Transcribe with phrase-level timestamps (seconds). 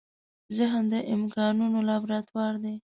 [0.57, 2.75] ذهن د امکانونو لابراتوار دی.